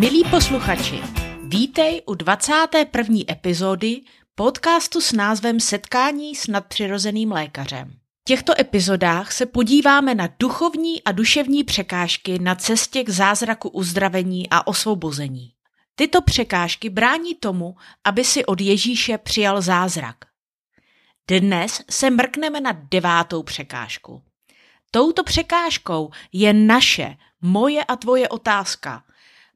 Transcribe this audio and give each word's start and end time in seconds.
Milí 0.00 0.24
posluchači, 0.30 1.02
vítej 1.42 2.02
u 2.06 2.14
21. 2.14 3.18
epizody 3.30 4.00
podcastu 4.34 5.00
s 5.00 5.12
názvem 5.12 5.60
Setkání 5.60 6.34
s 6.34 6.46
nadpřirozeným 6.46 7.32
lékařem. 7.32 7.90
V 7.90 8.24
těchto 8.24 8.60
epizodách 8.60 9.32
se 9.32 9.46
podíváme 9.46 10.14
na 10.14 10.28
duchovní 10.38 11.02
a 11.02 11.12
duševní 11.12 11.64
překážky 11.64 12.38
na 12.38 12.54
cestě 12.54 13.04
k 13.04 13.08
zázraku 13.08 13.68
uzdravení 13.68 14.50
a 14.50 14.66
osvobození. 14.66 15.52
Tyto 15.94 16.22
překážky 16.22 16.90
brání 16.90 17.34
tomu, 17.34 17.76
aby 18.04 18.24
si 18.24 18.46
od 18.46 18.60
Ježíše 18.60 19.18
přijal 19.18 19.62
zázrak. 19.62 20.16
Dnes 21.28 21.82
se 21.90 22.10
mrkneme 22.10 22.60
na 22.60 22.72
devátou 22.90 23.42
překážku. 23.42 24.22
Touto 24.90 25.24
překážkou 25.24 26.10
je 26.32 26.52
naše, 26.52 27.16
moje 27.42 27.84
a 27.84 27.96
tvoje 27.96 28.28
otázka. 28.28 29.02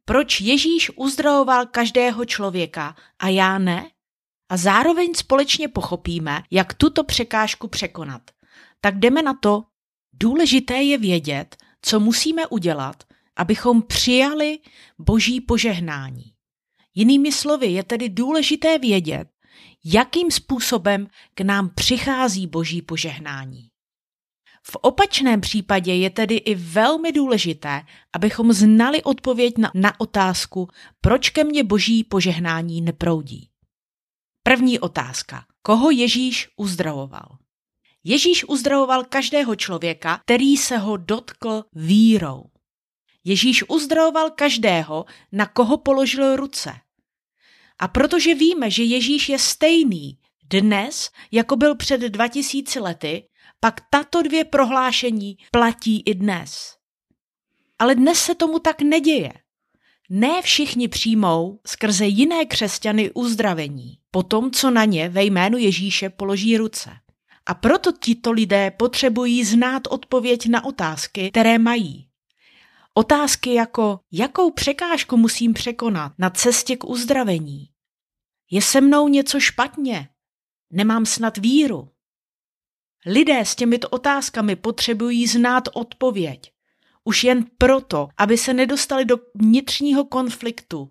Proč 0.05 0.41
Ježíš 0.41 0.91
uzdravoval 0.97 1.67
každého 1.67 2.25
člověka 2.25 2.97
a 3.19 3.29
já 3.29 3.59
ne? 3.59 3.91
A 4.49 4.57
zároveň 4.57 5.15
společně 5.15 5.69
pochopíme, 5.69 6.43
jak 6.51 6.75
tuto 6.75 7.05
překážku 7.05 7.69
překonat. 7.69 8.23
Tak 8.81 8.99
jdeme 8.99 9.23
na 9.23 9.35
to. 9.35 9.63
Důležité 10.13 10.83
je 10.83 10.99
vědět, 10.99 11.57
co 11.83 12.01
musíme 12.01 12.47
udělat, 12.47 13.05
abychom 13.37 13.83
přijali 13.83 14.59
boží 14.99 15.41
požehnání. 15.41 16.25
Jinými 16.95 17.33
slovy, 17.33 17.67
je 17.67 17.85
tedy 17.85 18.09
důležité 18.09 18.79
vědět, 18.79 19.29
jakým 19.85 20.31
způsobem 20.31 21.07
k 21.35 21.41
nám 21.41 21.71
přichází 21.75 22.47
boží 22.47 22.83
požehnání. 22.83 23.74
V 24.67 24.77
opačném 24.77 25.41
případě 25.41 25.95
je 25.95 26.11
tedy 26.11 26.35
i 26.35 26.55
velmi 26.55 27.13
důležité, 27.13 27.83
abychom 28.13 28.53
znali 28.53 29.03
odpověď 29.03 29.59
na, 29.59 29.71
na 29.75 30.01
otázku, 30.01 30.69
proč 31.01 31.31
ke 31.31 31.45
mně 31.45 31.65
boží 31.65 32.05
požehnání 32.05 32.81
neproudí. 32.81 33.49
První 34.43 34.81
otázka. 34.81 35.45
Koho 35.63 35.91
Ježíš 35.91 36.49
uzdravoval? 36.57 37.39
Ježíš 38.05 38.45
uzdravoval 38.49 39.05
každého 39.05 39.57
člověka, 39.57 40.21
který 40.25 40.57
se 40.57 40.79
ho 40.79 40.97
dotkl 40.97 41.65
vírou. 41.73 42.45
Ježíš 43.25 43.65
uzdravoval 43.69 44.31
každého, 44.31 45.05
na 45.33 45.47
koho 45.47 45.77
položil 45.77 46.37
ruce. 46.37 46.73
A 47.79 47.89
protože 47.89 48.35
víme, 48.35 48.71
že 48.71 48.83
Ježíš 48.83 49.29
je 49.29 49.39
stejný 49.39 50.19
dnes, 50.45 51.11
jako 51.33 51.57
byl 51.57 51.75
před 51.77 52.01
2000 52.01 52.81
lety, 52.81 53.29
pak 53.65 53.81
tato 53.91 54.23
dvě 54.23 54.45
prohlášení 54.45 55.37
platí 55.51 56.03
i 56.07 56.15
dnes. 56.15 56.77
Ale 57.79 57.95
dnes 57.95 58.19
se 58.19 58.35
tomu 58.35 58.59
tak 58.59 58.83
neděje. 58.83 59.33
Ne 60.11 60.43
všichni 60.43 60.89
přijmou 60.89 61.61
skrze 61.67 62.07
jiné 62.07 62.45
křesťany 62.45 63.11
uzdravení, 63.11 63.99
po 64.11 64.23
tom, 64.23 64.51
co 64.51 64.71
na 64.71 64.85
ně 64.85 65.09
ve 65.09 65.25
jménu 65.25 65.59
Ježíše 65.59 66.11
položí 66.11 66.57
ruce. 66.57 66.91
A 67.47 67.55
proto 67.55 67.93
tito 67.93 68.33
lidé 68.33 68.71
potřebují 68.71 69.45
znát 69.45 69.83
odpověď 69.91 70.47
na 70.47 70.65
otázky, 70.65 71.31
které 71.31 71.59
mají. 71.59 72.09
Otázky 72.95 73.55
jako, 73.55 74.01
jakou 74.13 74.51
překážku 74.51 75.17
musím 75.17 75.55
překonat 75.55 76.13
na 76.19 76.31
cestě 76.31 76.77
k 76.77 76.85
uzdravení? 76.85 77.69
Je 78.51 78.63
se 78.63 78.81
mnou 78.81 79.09
něco 79.09 79.41
špatně? 79.41 80.09
Nemám 80.73 81.07
snad 81.07 81.37
víru? 81.37 81.94
Lidé 83.07 83.41
s 83.41 83.55
těmito 83.55 83.89
otázkami 83.89 84.57
potřebují 84.57 85.27
znát 85.27 85.69
odpověď. 85.73 86.53
Už 87.05 87.25
jen 87.25 87.47
proto, 87.59 88.09
aby 88.17 88.39
se 88.39 88.55
nedostali 88.55 89.05
do 89.05 89.17
vnitřního 89.35 90.05
konfliktu 90.05 90.91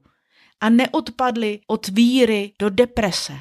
a 0.59 0.69
neodpadli 0.69 1.59
od 1.68 1.88
víry 1.88 2.53
do 2.59 2.69
deprese. 2.69 3.34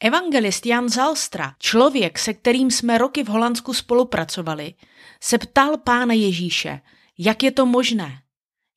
Evangelist 0.00 0.66
Jan 0.66 0.88
Zalstra, 0.88 1.54
člověk, 1.58 2.18
se 2.18 2.34
kterým 2.34 2.70
jsme 2.70 2.98
roky 2.98 3.24
v 3.24 3.28
Holandsku 3.28 3.74
spolupracovali, 3.74 4.74
se 5.22 5.38
ptal 5.38 5.76
pána 5.76 6.14
Ježíše, 6.14 6.80
jak 7.18 7.42
je 7.42 7.50
to 7.50 7.66
možné. 7.66 8.22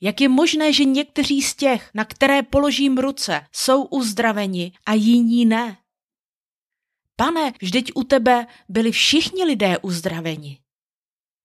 Jak 0.01 0.21
je 0.21 0.29
možné, 0.29 0.73
že 0.73 0.83
někteří 0.83 1.41
z 1.41 1.55
těch, 1.55 1.89
na 1.93 2.05
které 2.05 2.43
položím 2.43 2.97
ruce, 2.97 3.45
jsou 3.51 3.83
uzdraveni 3.83 4.71
a 4.85 4.93
jiní 4.93 5.45
ne? 5.45 5.77
Pane, 7.15 7.53
vždyť 7.61 7.91
u 7.95 8.03
tebe 8.03 8.45
byli 8.69 8.91
všichni 8.91 9.43
lidé 9.43 9.77
uzdraveni. 9.77 10.59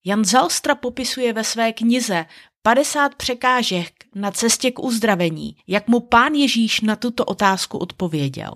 Jan 0.05 0.25
Zalstra 0.25 0.75
popisuje 0.75 1.33
ve 1.33 1.45
své 1.45 1.73
knize 1.73 2.27
50 2.62 3.15
překážek 3.15 4.05
na 4.15 4.31
cestě 4.31 4.71
k 4.71 4.79
uzdravení, 4.79 5.56
jak 5.67 5.89
mu 5.89 6.01
pán 6.01 6.34
Ježíš 6.34 6.81
na 6.81 6.97
tuto 6.97 7.25
otázku 7.25 7.79
odpověděl. 7.79 8.53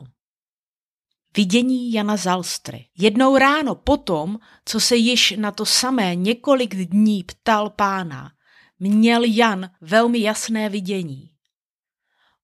Vidění 1.37 1.93
Jana 1.93 2.17
Zalstry. 2.17 2.87
Jednou 2.99 3.37
ráno 3.37 3.75
potom, 3.75 4.39
co 4.65 4.81
se 4.81 4.97
již 4.97 5.35
na 5.37 5.51
to 5.51 5.67
samé 5.67 6.15
několik 6.15 6.75
dní 6.75 7.25
ptal 7.25 7.71
pána, 7.71 8.33
měl 8.79 9.23
Jan 9.25 9.71
velmi 9.81 10.21
jasné 10.21 10.69
vidění. 10.69 11.31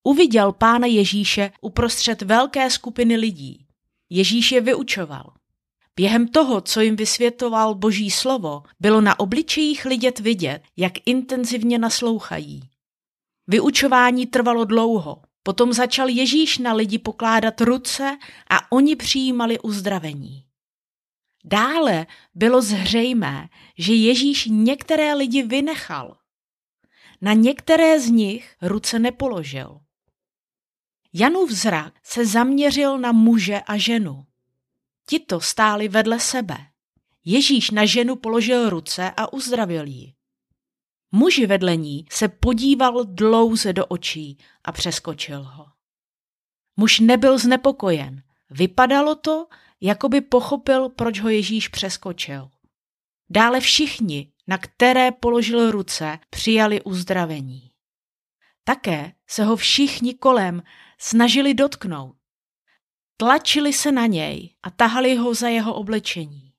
Uviděl 0.03 0.53
pána 0.53 0.87
Ježíše 0.87 1.53
uprostřed 1.61 2.23
velké 2.23 2.71
skupiny 2.71 3.17
lidí. 3.17 3.68
Ježíš 4.11 4.53
je 4.53 4.61
vyučoval. 4.61 5.33
Během 5.97 6.29
toho, 6.29 6.61
co 6.61 6.81
jim 6.81 6.97
vysvětoval 6.97 7.75
boží 7.75 8.11
slovo, 8.11 8.63
bylo 8.81 9.01
na 9.01 9.21
obličejích 9.21 9.85
lidět 9.85 10.19
vidět, 10.19 10.63
jak 10.77 10.93
intenzivně 11.07 11.79
naslouchají. 11.79 12.71
Vyučování 13.47 14.27
trvalo 14.27 14.65
dlouho, 14.65 15.23
potom 15.43 15.73
začal 15.73 16.09
Ježíš 16.09 16.59
na 16.59 16.73
lidi 16.73 16.99
pokládat 16.99 17.61
ruce 17.61 18.19
a 18.51 18.73
oni 18.73 18.97
přijímali 18.97 19.59
uzdravení. 19.59 20.45
Dále 21.45 22.07
bylo 22.35 22.63
zřejmé, 22.63 23.49
že 23.79 23.95
Ježíš 23.95 24.49
některé 24.51 25.15
lidi 25.15 25.43
vynechal. 25.43 26.17
Na 27.21 27.33
některé 27.33 28.01
z 28.01 28.11
nich 28.11 28.57
ruce 28.63 28.99
nepoložil. 28.99 29.81
Janův 31.13 31.51
zrak 31.51 31.95
se 32.03 32.27
zaměřil 32.27 32.99
na 32.99 33.13
muže 33.13 33.61
a 33.61 33.77
ženu. 33.77 34.27
Tito 35.07 35.41
stáli 35.41 35.89
vedle 35.89 36.21
sebe. 36.21 36.57
Ježíš 37.25 37.71
na 37.71 37.85
ženu 37.85 38.17
položil 38.17 38.71
ruce 38.71 39.11
a 39.17 39.33
uzdravil 39.33 39.87
ji. 39.87 40.15
Muži 41.13 41.47
vedle 41.47 41.77
ní 41.77 42.07
se 42.11 42.29
podíval 42.29 43.05
dlouze 43.05 43.73
do 43.73 43.87
očí 43.87 44.39
a 44.65 44.73
přeskočil 44.73 45.43
ho. 45.43 45.67
Muž 46.77 47.01
nebyl 47.01 47.39
znepokojen. 47.39 48.23
Vypadalo 48.51 49.15
to, 49.15 49.47
jako 49.81 50.09
by 50.09 50.21
pochopil, 50.21 50.89
proč 50.89 51.21
ho 51.21 51.29
Ježíš 51.29 51.69
přeskočil. 51.69 52.51
Dále 53.31 53.61
všichni, 53.61 54.33
na 54.47 54.59
které 54.59 55.13
položil 55.13 55.71
ruce, 55.71 56.19
přijali 56.31 56.83
uzdravení. 56.83 57.68
Také 58.69 59.13
se 59.27 59.45
ho 59.45 59.57
všichni 59.57 60.15
kolem 60.15 60.63
snažili 60.99 61.55
dotknout. 61.55 62.17
Tlačili 63.17 63.73
se 63.73 63.93
na 63.93 64.07
něj 64.07 64.55
a 64.63 64.71
tahali 64.71 65.17
ho 65.17 65.35
za 65.35 65.49
jeho 65.49 65.75
oblečení. 65.75 66.53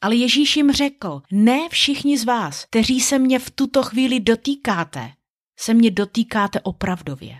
Ale 0.00 0.14
Ježíš 0.14 0.56
jim 0.56 0.72
řekl, 0.72 1.22
ne 1.32 1.68
všichni 1.68 2.18
z 2.18 2.24
vás, 2.24 2.64
kteří 2.64 3.00
se 3.00 3.18
mě 3.18 3.38
v 3.38 3.50
tuto 3.50 3.82
chvíli 3.82 4.20
dotýkáte, 4.20 5.12
se 5.58 5.74
mě 5.74 5.90
dotýkáte 5.90 6.60
opravdově. 6.60 7.36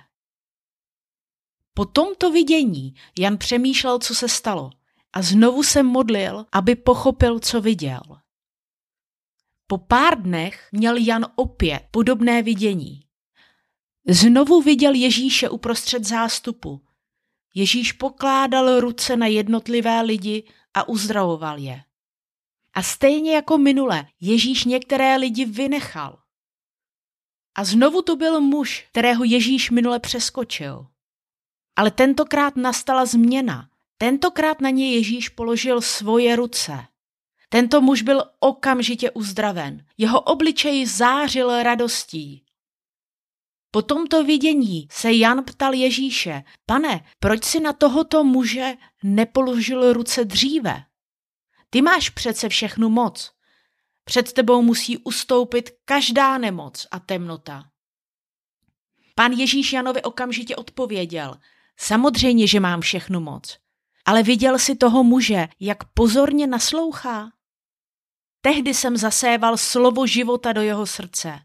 Po 1.74 1.84
tomto 1.84 2.30
vidění 2.30 2.94
Jan 3.18 3.38
přemýšlel, 3.38 3.98
co 3.98 4.14
se 4.14 4.28
stalo 4.28 4.70
a 5.12 5.22
znovu 5.22 5.62
se 5.62 5.82
modlil, 5.82 6.46
aby 6.52 6.76
pochopil, 6.76 7.40
co 7.40 7.60
viděl. 7.60 8.00
Po 9.66 9.78
pár 9.78 10.22
dnech 10.22 10.68
měl 10.72 10.96
Jan 10.96 11.26
opět 11.36 11.88
podobné 11.90 12.42
vidění. 12.42 13.05
Znovu 14.08 14.60
viděl 14.60 14.94
Ježíše 14.94 15.48
uprostřed 15.48 16.04
zástupu. 16.04 16.80
Ježíš 17.54 17.92
pokládal 17.92 18.80
ruce 18.80 19.16
na 19.16 19.26
jednotlivé 19.26 20.00
lidi 20.00 20.44
a 20.74 20.88
uzdravoval 20.88 21.58
je. 21.58 21.82
A 22.74 22.82
stejně 22.82 23.34
jako 23.34 23.58
minule, 23.58 24.06
Ježíš 24.20 24.64
některé 24.64 25.16
lidi 25.16 25.44
vynechal. 25.44 26.18
A 27.54 27.64
znovu 27.64 28.02
to 28.02 28.16
byl 28.16 28.40
muž, 28.40 28.86
kterého 28.90 29.24
Ježíš 29.24 29.70
minule 29.70 30.00
přeskočil. 30.00 30.86
Ale 31.76 31.90
tentokrát 31.90 32.56
nastala 32.56 33.06
změna. 33.06 33.68
Tentokrát 33.98 34.60
na 34.60 34.70
něj 34.70 34.94
Ježíš 34.94 35.28
položil 35.28 35.80
svoje 35.80 36.36
ruce. 36.36 36.84
Tento 37.48 37.80
muž 37.80 38.02
byl 38.02 38.22
okamžitě 38.40 39.10
uzdraven. 39.10 39.86
Jeho 39.98 40.20
obličej 40.20 40.86
zářil 40.86 41.62
radostí. 41.62 42.45
Po 43.76 43.82
tomto 43.82 44.24
vidění 44.24 44.88
se 44.90 45.12
Jan 45.12 45.44
ptal 45.44 45.74
Ježíše, 45.74 46.44
pane, 46.66 47.04
proč 47.18 47.44
si 47.44 47.60
na 47.60 47.72
tohoto 47.72 48.24
muže 48.24 48.74
nepoložil 49.02 49.92
ruce 49.92 50.24
dříve? 50.24 50.84
Ty 51.70 51.82
máš 51.82 52.10
přece 52.10 52.48
všechnu 52.48 52.88
moc. 52.88 53.32
Před 54.04 54.32
tebou 54.32 54.62
musí 54.62 54.98
ustoupit 54.98 55.70
každá 55.84 56.38
nemoc 56.38 56.86
a 56.90 56.98
temnota. 56.98 57.64
Pán 59.14 59.32
Ježíš 59.32 59.72
Janovi 59.72 60.02
okamžitě 60.02 60.56
odpověděl, 60.56 61.36
samozřejmě, 61.76 62.46
že 62.46 62.60
mám 62.60 62.80
všechnu 62.80 63.20
moc. 63.20 63.58
Ale 64.04 64.22
viděl 64.22 64.58
si 64.58 64.76
toho 64.76 65.04
muže, 65.04 65.48
jak 65.60 65.84
pozorně 65.84 66.46
naslouchá? 66.46 67.32
Tehdy 68.40 68.74
jsem 68.74 68.96
zaséval 68.96 69.56
slovo 69.56 70.06
života 70.06 70.52
do 70.52 70.62
jeho 70.62 70.86
srdce. 70.86 71.40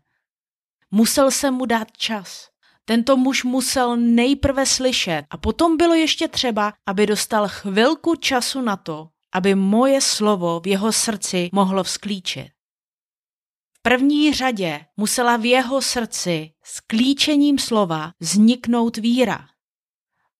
Musel 0.91 1.31
jsem 1.31 1.53
mu 1.53 1.65
dát 1.65 1.97
čas. 1.97 2.49
Tento 2.85 3.17
muž 3.17 3.43
musel 3.43 3.97
nejprve 3.97 4.65
slyšet 4.65 5.23
a 5.29 5.37
potom 5.37 5.77
bylo 5.77 5.93
ještě 5.93 6.27
třeba, 6.27 6.73
aby 6.85 7.05
dostal 7.05 7.47
chvilku 7.47 8.15
času 8.15 8.61
na 8.61 8.77
to, 8.77 9.09
aby 9.33 9.55
moje 9.55 10.01
slovo 10.01 10.59
v 10.59 10.67
jeho 10.67 10.91
srdci 10.91 11.49
mohlo 11.53 11.83
vzklíčit. 11.83 12.47
V 13.73 13.81
první 13.81 14.33
řadě 14.33 14.85
musela 14.97 15.37
v 15.37 15.45
jeho 15.45 15.81
srdci 15.81 16.53
s 16.63 16.79
klíčením 16.79 17.59
slova 17.59 18.11
vzniknout 18.19 18.97
víra. 18.97 19.47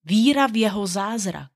Víra 0.04 0.48
v 0.48 0.56
jeho 0.56 0.88
zázrak. 0.88 1.50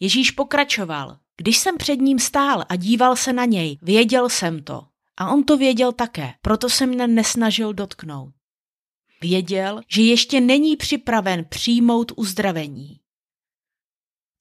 Ježíš 0.00 0.30
pokračoval. 0.30 1.18
Když 1.36 1.58
jsem 1.58 1.76
před 1.78 1.96
ním 1.96 2.18
stál 2.18 2.64
a 2.68 2.76
díval 2.76 3.16
se 3.16 3.32
na 3.32 3.44
něj, 3.44 3.78
věděl 3.82 4.28
jsem 4.28 4.62
to. 4.62 4.86
A 5.16 5.32
on 5.32 5.44
to 5.44 5.56
věděl 5.56 5.92
také, 5.92 6.34
proto 6.42 6.68
se 6.68 6.86
mne 6.86 7.06
nesnažil 7.06 7.72
dotknout. 7.72 8.34
Věděl, 9.20 9.80
že 9.88 10.02
ještě 10.02 10.40
není 10.40 10.76
připraven 10.76 11.44
přijmout 11.44 12.12
uzdravení. 12.16 13.00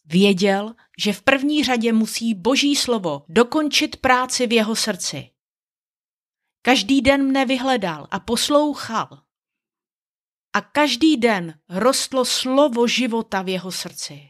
Věděl, 0.06 0.76
že 0.98 1.14
v 1.14 1.22
první 1.22 1.64
řadě 1.64 1.94
musí 1.94 2.34
Boží 2.34 2.76
slovo 2.76 3.26
dokončit 3.30 3.96
práci 3.96 4.48
v 4.48 4.52
jeho 4.52 4.76
srdci. 4.76 5.30
Každý 6.62 7.02
den 7.02 7.24
mne 7.24 7.46
vyhledal 7.46 8.08
a 8.12 8.20
poslouchal. 8.20 9.24
A 10.54 10.62
každý 10.62 11.18
den 11.18 11.60
rostlo 11.70 12.26
slovo 12.26 12.88
života 12.88 13.42
v 13.42 13.50
jeho 13.50 13.72
srdci. 13.72 14.30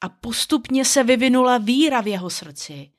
A 0.00 0.08
postupně 0.08 0.84
se 0.84 1.04
vyvinula 1.04 1.58
víra 1.58 2.00
v 2.00 2.06
jeho 2.06 2.30
srdci. 2.30 2.92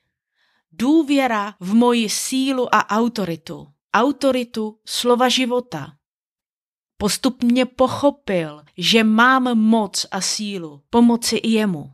Důvěra 0.71 1.55
v 1.59 1.73
moji 1.73 2.09
sílu 2.09 2.75
a 2.75 2.89
autoritu. 2.89 3.73
Autoritu 3.93 4.79
slova 4.85 5.29
života. 5.29 5.97
Postupně 6.97 7.65
pochopil, 7.65 8.63
že 8.77 9.03
mám 9.03 9.57
moc 9.57 10.05
a 10.11 10.21
sílu 10.21 10.83
pomoci 10.89 11.35
i 11.35 11.49
jemu. 11.49 11.93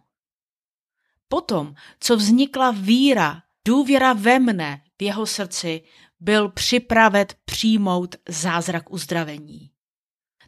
Potom, 1.28 1.76
co 2.00 2.18
vznikla 2.18 2.72
víra, 2.72 3.44
důvěra 3.68 4.14
ve 4.14 4.40
mne 4.40 4.84
v 5.00 5.04
jeho 5.04 5.26
srdci, 5.26 5.84
byl 6.20 6.50
připraven 6.50 7.28
přijmout 7.46 8.16
zázrak 8.30 8.92
uzdravení. 8.92 9.72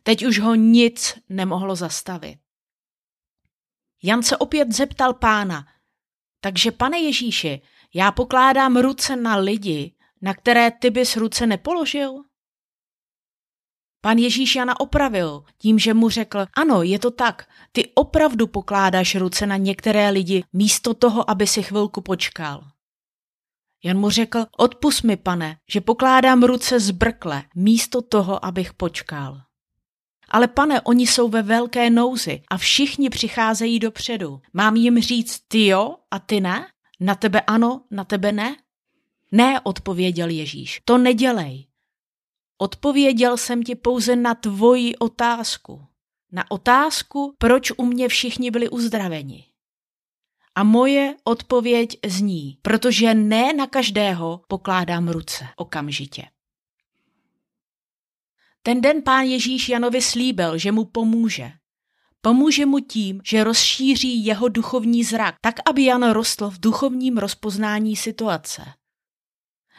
Teď 0.03 0.25
už 0.25 0.39
ho 0.39 0.55
nic 0.55 1.17
nemohlo 1.29 1.75
zastavit. 1.75 2.39
Jan 4.03 4.23
se 4.23 4.37
opět 4.37 4.71
zeptal 4.71 5.13
pána, 5.13 5.67
takže 6.41 6.71
pane 6.71 6.99
Ježíši, 6.99 7.61
já 7.93 8.11
pokládám 8.11 8.77
ruce 8.77 9.15
na 9.15 9.35
lidi, 9.35 9.93
na 10.21 10.33
které 10.33 10.71
ty 10.71 10.89
bys 10.89 11.17
ruce 11.17 11.47
nepoložil? 11.47 12.23
Pan 14.01 14.17
Ježíš 14.17 14.55
Jana 14.55 14.79
opravil 14.79 15.43
tím, 15.57 15.79
že 15.79 15.93
mu 15.93 16.09
řekl, 16.09 16.45
ano, 16.57 16.83
je 16.83 16.99
to 16.99 17.11
tak, 17.11 17.49
ty 17.71 17.91
opravdu 17.95 18.47
pokládáš 18.47 19.15
ruce 19.15 19.45
na 19.45 19.57
některé 19.57 20.09
lidi 20.09 20.43
místo 20.53 20.93
toho, 20.93 21.29
aby 21.29 21.47
si 21.47 21.63
chvilku 21.63 22.01
počkal. 22.01 22.63
Jan 23.83 23.97
mu 23.97 24.09
řekl, 24.09 24.45
odpust 24.57 25.03
mi, 25.03 25.17
pane, 25.17 25.57
že 25.69 25.81
pokládám 25.81 26.43
ruce 26.43 26.79
zbrkle 26.79 27.43
místo 27.55 28.01
toho, 28.01 28.45
abych 28.45 28.73
počkal. 28.73 29.41
Ale 30.29 30.47
pane, 30.47 30.81
oni 30.81 31.07
jsou 31.07 31.29
ve 31.29 31.41
velké 31.41 31.89
nouzi 31.89 32.41
a 32.49 32.57
všichni 32.57 33.09
přicházejí 33.09 33.79
dopředu. 33.79 34.41
Mám 34.53 34.75
jim 34.75 34.99
říct 34.99 35.39
ty 35.47 35.65
jo 35.65 35.95
a 36.11 36.19
ty 36.19 36.41
ne? 36.41 36.67
Na 36.99 37.15
tebe 37.15 37.41
ano, 37.41 37.83
na 37.91 38.03
tebe 38.03 38.31
ne? 38.31 38.55
Ne, 39.31 39.59
odpověděl 39.61 40.29
Ježíš, 40.29 40.81
to 40.85 40.97
nedělej. 40.97 41.67
Odpověděl 42.57 43.37
jsem 43.37 43.63
ti 43.63 43.75
pouze 43.75 44.15
na 44.15 44.35
tvoji 44.35 44.95
otázku. 44.95 45.85
Na 46.31 46.51
otázku, 46.51 47.35
proč 47.37 47.71
u 47.77 47.85
mě 47.85 48.07
všichni 48.07 48.51
byli 48.51 48.69
uzdraveni. 48.69 49.45
A 50.55 50.63
moje 50.63 51.15
odpověď 51.23 51.97
zní, 52.05 52.57
protože 52.61 53.13
ne 53.13 53.53
na 53.53 53.67
každého 53.67 54.41
pokládám 54.47 55.07
ruce 55.07 55.47
okamžitě. 55.55 56.25
Ten 58.63 58.81
den 58.81 59.01
pán 59.01 59.23
Ježíš 59.23 59.69
Janovi 59.69 60.01
slíbil, 60.01 60.57
že 60.57 60.71
mu 60.71 60.85
pomůže. 60.85 61.51
Pomůže 62.21 62.65
mu 62.65 62.79
tím, 62.79 63.21
že 63.23 63.43
rozšíří 63.43 64.25
jeho 64.25 64.47
duchovní 64.47 65.03
zrak, 65.03 65.35
tak 65.41 65.55
aby 65.69 65.85
Jan 65.85 66.09
rostl 66.09 66.49
v 66.49 66.59
duchovním 66.59 67.17
rozpoznání 67.17 67.95
situace. 67.95 68.61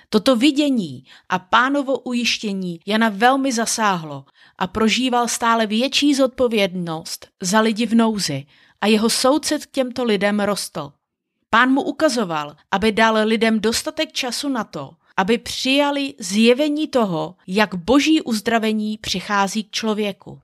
Toto 0.09 0.37
vidění 0.37 1.05
a 1.29 1.39
pánovo 1.39 1.99
ujištění 1.99 2.81
Jana 2.87 3.09
velmi 3.09 3.53
zasáhlo 3.53 4.25
a 4.59 4.67
prožíval 4.67 5.29
stále 5.29 5.67
větší 5.67 6.15
zodpovědnost 6.15 7.29
za 7.43 7.61
lidi 7.61 7.87
v 7.87 7.95
nouzi 7.95 8.47
a 8.81 8.87
jeho 8.87 9.11
soucit 9.11 9.67
k 9.67 9.71
těmto 9.71 10.05
lidem 10.05 10.41
rostl. 10.41 10.93
Pán 11.51 11.71
mu 11.71 11.83
ukazoval, 11.83 12.57
aby 12.71 12.93
dal 12.93 13.19
lidem 13.29 13.61
dostatek 13.61 14.13
času 14.13 14.49
na 14.49 14.65
to, 14.65 14.91
aby 15.17 15.39
přijali 15.39 16.15
zjevení 16.19 16.89
toho, 16.89 17.37
jak 17.47 17.75
boží 17.75 18.23
uzdravení 18.23 18.99
přichází 18.99 19.65
k 19.65 19.71
člověku. 19.71 20.41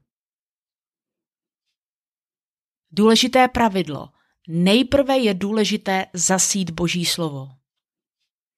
Důležité 2.90 3.48
pravidlo. 3.48 4.08
Nejprve 4.48 5.18
je 5.18 5.34
důležité 5.34 6.06
zasít 6.12 6.70
boží 6.70 7.04
slovo. 7.04 7.48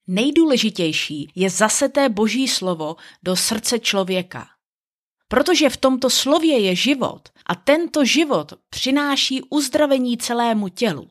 Nejdůležitější 0.06 1.32
je 1.34 1.50
zaseté 1.50 2.08
boží 2.08 2.48
slovo 2.48 2.96
do 3.22 3.36
srdce 3.36 3.78
člověka. 3.78 4.48
Protože 5.28 5.70
v 5.70 5.76
tomto 5.76 6.10
slově 6.10 6.58
je 6.58 6.75
život 6.75 7.28
a 7.46 7.54
tento 7.54 8.04
život 8.04 8.52
přináší 8.70 9.42
uzdravení 9.42 10.19
celému 10.19 10.69
tělu. 10.69 11.10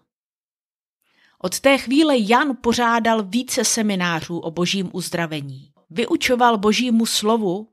Od 1.40 1.60
té 1.60 1.78
chvíle 1.78 2.18
Jan 2.18 2.58
pořádal 2.62 3.24
více 3.24 3.66
seminářů 3.66 4.40
o 4.40 4.52
božím 4.52 4.90
uzdravení. 4.94 5.72
Vyučoval 5.90 6.58
božímu 6.58 7.06
slovu. 7.06 7.70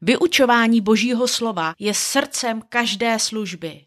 Vyučování 0.00 0.80
božího 0.80 1.28
slova 1.28 1.74
je 1.78 1.94
srdcem 1.94 2.62
každé 2.68 3.18
služby. 3.18 3.86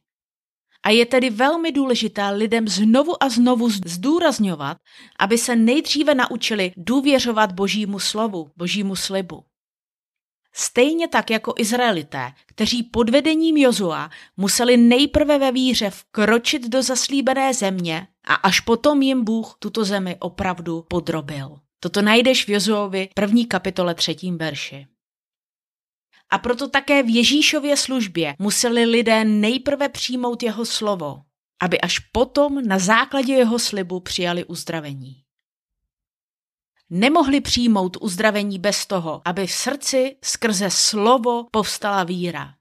A 0.83 0.89
je 0.89 1.05
tedy 1.05 1.29
velmi 1.29 1.71
důležité 1.71 2.29
lidem 2.29 2.67
znovu 2.67 3.23
a 3.23 3.29
znovu 3.29 3.69
zdůrazňovat, 3.69 4.77
aby 5.19 5.37
se 5.37 5.55
nejdříve 5.55 6.15
naučili 6.15 6.71
důvěřovat 6.77 7.51
božímu 7.51 7.99
slovu, 7.99 8.51
božímu 8.57 8.95
slibu. 8.95 9.43
Stejně 10.55 11.07
tak 11.07 11.29
jako 11.29 11.53
Izraelité, 11.57 12.31
kteří 12.45 12.83
pod 12.83 13.09
vedením 13.09 13.57
Jozua 13.57 14.09
museli 14.37 14.77
nejprve 14.77 15.39
ve 15.39 15.51
víře 15.51 15.89
vkročit 15.89 16.69
do 16.69 16.83
zaslíbené 16.83 17.53
země 17.53 18.07
a 18.27 18.33
až 18.33 18.59
potom 18.59 19.01
jim 19.01 19.23
Bůh 19.23 19.55
tuto 19.59 19.85
zemi 19.85 20.17
opravdu 20.19 20.85
podrobil. 20.87 21.59
Toto 21.79 22.01
najdeš 22.01 22.45
v 22.45 22.49
Jozuovi 22.49 23.09
první 23.15 23.45
kapitole 23.45 23.95
třetím 23.95 24.37
verši. 24.37 24.87
A 26.33 26.37
proto 26.37 26.67
také 26.67 27.03
v 27.03 27.15
Ježíšově 27.15 27.77
službě 27.77 28.35
museli 28.39 28.85
lidé 28.85 29.25
nejprve 29.25 29.89
přijmout 29.89 30.43
jeho 30.43 30.65
slovo, 30.65 31.21
aby 31.61 31.81
až 31.81 31.99
potom 31.99 32.67
na 32.67 32.79
základě 32.79 33.33
jeho 33.33 33.59
slibu 33.59 33.99
přijali 33.99 34.45
uzdravení. 34.45 35.15
Nemohli 36.89 37.41
přijmout 37.41 37.97
uzdravení 38.01 38.59
bez 38.59 38.85
toho, 38.85 39.21
aby 39.25 39.47
v 39.47 39.51
srdci 39.51 40.15
skrze 40.23 40.69
slovo 40.69 41.47
povstala 41.51 42.03
víra. 42.03 42.53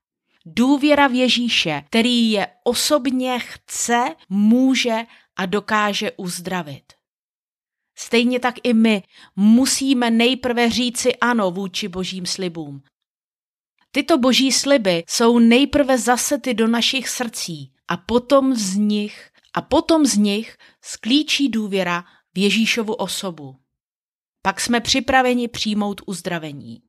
Důvěra 0.47 1.07
v 1.07 1.15
Ježíše, 1.15 1.83
který 1.87 2.31
je 2.31 2.47
osobně 2.65 3.39
chce, 3.39 4.05
může 4.29 4.97
a 5.37 5.47
dokáže 5.47 6.13
uzdravit. 6.17 6.93
Stejně 7.99 8.41
tak 8.41 8.55
i 8.63 8.75
my 8.75 9.03
musíme 9.37 10.11
nejprve 10.11 10.71
říci 10.71 11.17
ano 11.17 11.51
vůči 11.51 11.89
božím 11.89 12.27
slibům. 12.27 12.83
Tyto 13.95 14.19
boží 14.19 14.53
sliby 14.53 15.05
jsou 15.09 15.39
nejprve 15.39 15.99
zasety 15.99 16.55
do 16.55 16.69
našich 16.69 17.09
srdcí 17.09 17.73
a 17.89 17.97
potom 17.97 18.55
z 18.55 18.77
nich 18.77 19.31
a 19.55 19.63
potom 19.63 20.07
z 20.07 20.17
nich 20.17 20.57
sklíčí 20.83 21.49
důvěra 21.49 22.05
v 22.35 22.39
Ježíšovu 22.39 22.95
osobu. 22.95 23.57
Pak 24.43 24.61
jsme 24.61 24.81
připraveni 24.81 25.49
přijmout 25.49 26.01
uzdravení. 26.07 26.83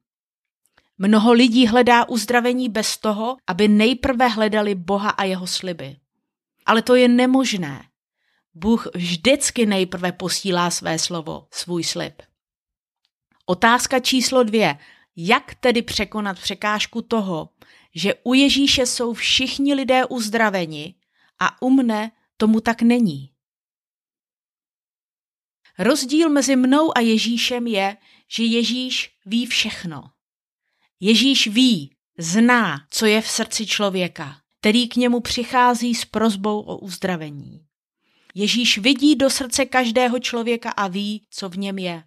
Mnoho 0.97 1.33
lidí 1.33 1.67
hledá 1.67 2.09
uzdravení 2.09 2.69
bez 2.69 2.97
toho, 2.97 3.37
aby 3.47 3.67
nejprve 3.67 4.27
hledali 4.27 4.75
Boha 4.75 5.09
a 5.09 5.23
jeho 5.23 5.47
sliby. 5.47 5.97
Ale 6.65 6.81
to 6.81 6.95
je 6.95 7.07
nemožné. 7.07 7.83
Bůh 8.53 8.87
vždycky 8.95 9.65
nejprve 9.65 10.11
posílá 10.11 10.69
své 10.69 10.99
slovo, 10.99 11.47
svůj 11.51 11.83
slib. 11.83 12.21
Otázka 13.45 13.99
číslo 13.99 14.43
dvě. 14.43 14.77
Jak 15.15 15.55
tedy 15.55 15.81
překonat 15.81 16.39
překážku 16.39 17.01
toho, 17.01 17.49
že 17.95 18.13
u 18.23 18.33
Ježíše 18.33 18.85
jsou 18.85 19.13
všichni 19.13 19.73
lidé 19.73 20.05
uzdraveni 20.05 20.95
a 21.39 21.61
u 21.61 21.69
mne 21.69 22.11
tomu 22.37 22.59
tak 22.61 22.81
není? 22.81 23.29
Rozdíl 25.79 26.29
mezi 26.29 26.55
mnou 26.55 26.97
a 26.97 26.99
Ježíšem 26.99 27.67
je, 27.67 27.97
že 28.27 28.43
Ježíš 28.43 29.11
ví 29.25 29.45
všechno. 29.45 30.03
Ježíš 30.99 31.47
ví, 31.47 31.95
zná, 32.17 32.87
co 32.89 33.05
je 33.05 33.21
v 33.21 33.29
srdci 33.29 33.65
člověka, 33.65 34.37
který 34.59 34.87
k 34.87 34.95
němu 34.95 35.19
přichází 35.19 35.95
s 35.95 36.05
prozbou 36.05 36.61
o 36.61 36.77
uzdravení. 36.77 37.65
Ježíš 38.35 38.77
vidí 38.77 39.15
do 39.15 39.29
srdce 39.29 39.65
každého 39.65 40.19
člověka 40.19 40.69
a 40.69 40.87
ví, 40.87 41.27
co 41.29 41.49
v 41.49 41.57
něm 41.57 41.77
je. 41.77 42.03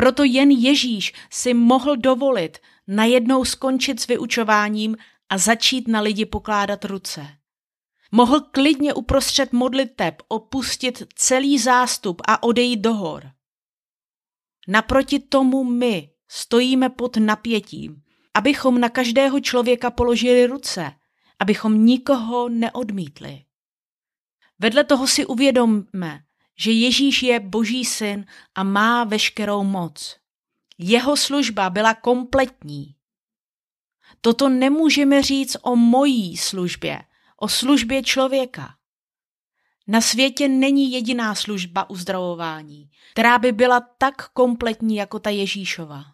Proto 0.00 0.24
jen 0.24 0.50
Ježíš 0.50 1.12
si 1.30 1.54
mohl 1.54 1.96
dovolit 1.96 2.58
najednou 2.86 3.44
skončit 3.44 4.00
s 4.00 4.06
vyučováním 4.06 4.96
a 5.28 5.38
začít 5.38 5.88
na 5.88 6.00
lidi 6.00 6.26
pokládat 6.26 6.84
ruce. 6.84 7.26
Mohl 8.12 8.40
klidně 8.40 8.94
uprostřed 8.94 9.52
modliteb 9.52 10.22
opustit 10.28 11.02
celý 11.14 11.58
zástup 11.58 12.22
a 12.28 12.42
odejít 12.42 12.80
do 12.80 12.94
hor. 12.94 13.30
Naproti 14.68 15.18
tomu 15.18 15.64
my 15.64 16.10
stojíme 16.28 16.88
pod 16.88 17.16
napětím, 17.16 18.02
abychom 18.34 18.80
na 18.80 18.88
každého 18.88 19.40
člověka 19.40 19.90
položili 19.90 20.46
ruce, 20.46 20.92
abychom 21.38 21.84
nikoho 21.84 22.48
neodmítli. 22.48 23.44
Vedle 24.58 24.84
toho 24.84 25.06
si 25.06 25.26
uvědomme, 25.26 26.20
že 26.60 26.70
Ježíš 26.70 27.22
je 27.22 27.40
Boží 27.40 27.84
syn 27.84 28.26
a 28.54 28.62
má 28.62 29.04
veškerou 29.04 29.64
moc. 29.64 30.16
Jeho 30.78 31.16
služba 31.16 31.70
byla 31.70 31.94
kompletní. 31.94 32.94
Toto 34.20 34.48
nemůžeme 34.48 35.22
říct 35.22 35.56
o 35.62 35.76
mojí 35.76 36.36
službě, 36.36 37.02
o 37.36 37.48
službě 37.48 38.02
člověka. 38.02 38.74
Na 39.86 40.00
světě 40.00 40.48
není 40.48 40.92
jediná 40.92 41.34
služba 41.34 41.90
uzdravování, 41.90 42.90
která 43.12 43.38
by 43.38 43.52
byla 43.52 43.80
tak 43.80 44.28
kompletní 44.28 44.96
jako 44.96 45.18
ta 45.18 45.30
Ježíšova. 45.30 46.04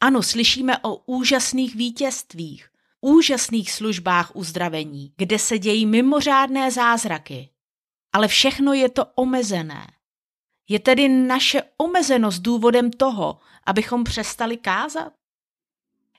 Ano, 0.00 0.22
slyšíme 0.22 0.78
o 0.78 0.96
úžasných 0.96 1.74
vítězstvích, 1.74 2.68
úžasných 3.00 3.72
službách 3.72 4.36
uzdravení, 4.36 5.12
kde 5.16 5.38
se 5.38 5.58
dějí 5.58 5.86
mimořádné 5.86 6.70
zázraky. 6.70 7.53
Ale 8.14 8.28
všechno 8.28 8.72
je 8.72 8.88
to 8.88 9.04
omezené. 9.14 9.86
Je 10.68 10.78
tedy 10.78 11.08
naše 11.08 11.62
omezenost 11.76 12.42
důvodem 12.42 12.90
toho, 12.90 13.38
abychom 13.66 14.04
přestali 14.04 14.56
kázat? 14.56 15.12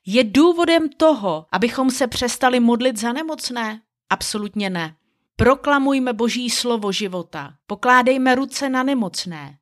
Je 0.05 0.23
důvodem 0.23 0.89
toho, 0.89 1.45
abychom 1.51 1.91
se 1.91 2.07
přestali 2.07 2.59
modlit 2.59 2.97
za 2.97 3.13
nemocné? 3.13 3.81
Absolutně 4.09 4.69
ne. 4.69 4.95
Proklamujme 5.35 6.13
Boží 6.13 6.49
slovo 6.49 6.91
života, 6.91 7.53
pokládejme 7.67 8.35
ruce 8.35 8.69
na 8.69 8.83
nemocné, 8.83 9.57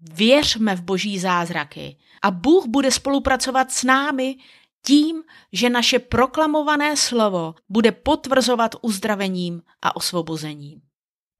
věřme 0.00 0.76
v 0.76 0.82
Boží 0.82 1.18
zázraky 1.18 1.96
a 2.22 2.30
Bůh 2.30 2.66
bude 2.66 2.90
spolupracovat 2.90 3.72
s 3.72 3.84
námi 3.84 4.36
tím, 4.84 5.22
že 5.52 5.70
naše 5.70 5.98
proklamované 5.98 6.96
slovo 6.96 7.54
bude 7.68 7.92
potvrzovat 7.92 8.74
uzdravením 8.82 9.62
a 9.82 9.96
osvobozením. 9.96 10.89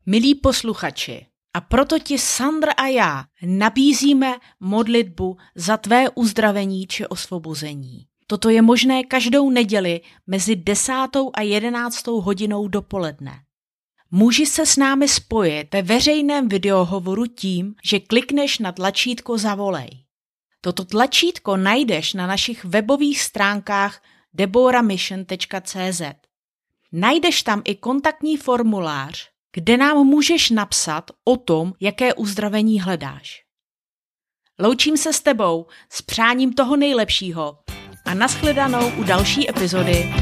Milí 0.07 0.35
posluchači, 0.35 1.27
a 1.55 1.61
proto 1.61 1.99
ti 1.99 2.19
Sandra 2.19 2.73
a 2.73 2.87
já 2.87 3.25
nabízíme 3.43 4.39
modlitbu 4.61 5.37
za 5.55 5.77
tvé 5.77 6.11
uzdravení 6.15 6.87
či 6.87 7.07
osvobození. 7.07 8.07
Toto 8.27 8.49
je 8.49 8.63
možné 8.63 9.05
každou 9.05 9.51
neděli 9.51 10.01
mezi 10.27 10.57
desátou 10.57 11.31
a 11.35 11.43
jedenáctou 11.43 12.21
hodinou 12.21 12.69
dopoledne. 12.69 13.33
Můžeš 14.11 14.49
se 14.49 14.67
s 14.67 14.77
námi 14.77 15.09
spojit 15.09 15.75
ve 15.75 15.83
veřejném 15.83 16.49
videohovoru 16.49 17.27
tím, 17.27 17.75
že 17.85 18.01
klikneš 18.01 18.59
na 18.59 18.73
tlačítko 18.73 19.39
Zavolej. 19.39 19.91
Toto 20.61 20.85
tlačítko 20.85 21.57
najdeš 21.57 22.15
na 22.15 22.27
našich 22.27 22.65
webových 22.65 23.21
stránkách 23.21 24.03
deboramission.cz. 24.35 26.03
Najdeš 26.93 27.43
tam 27.43 27.63
i 27.65 27.75
kontaktní 27.75 28.37
formulář, 28.37 29.30
kde 29.53 29.77
nám 29.77 29.97
můžeš 29.97 30.51
napsat 30.51 31.11
o 31.25 31.37
tom, 31.37 31.73
jaké 31.81 32.15
uzdravení 32.15 32.81
hledáš. 32.81 33.43
Loučím 34.59 34.97
se 34.97 35.13
s 35.13 35.21
tebou 35.21 35.67
s 35.93 36.03
přáním 36.03 36.53
toho 36.53 36.77
nejlepšího 36.77 37.59
a 38.05 38.15
nashledanou 38.15 38.91
u 38.97 39.03
další 39.03 39.51
epizody 39.51 40.15